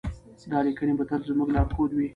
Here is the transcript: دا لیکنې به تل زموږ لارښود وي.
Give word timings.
دا 0.51 0.59
لیکنې 0.67 0.93
به 0.97 1.05
تل 1.09 1.21
زموږ 1.29 1.49
لارښود 1.55 1.91
وي. 1.93 2.07